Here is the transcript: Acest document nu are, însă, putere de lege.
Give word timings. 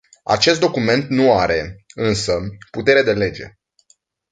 Acest 0.23 0.59
document 0.59 1.09
nu 1.09 1.37
are, 1.37 1.85
însă, 1.95 2.39
putere 2.71 3.03
de 3.03 3.13
lege. 3.13 3.45